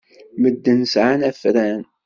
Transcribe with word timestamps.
Medden 0.41 0.81
sɛan 0.93 1.21
afran. 1.29 1.81